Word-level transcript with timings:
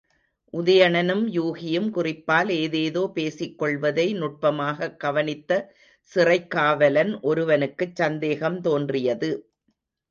உதயணனும் 0.53 1.25
யூகியும் 1.31 1.89
குறிப்பால் 1.89 2.49
ஏதேதோ 2.55 3.11
பேசிக் 3.13 3.57
கொள்வதை 3.57 4.13
நுட்பமாகக் 4.15 4.97
கவனித்த 4.97 5.51
சிறைக்காவலன் 6.11 7.21
ஒருவனுக்குச் 7.21 7.95
சந்தேகம் 7.95 8.61
தோன்றியது. 8.61 9.31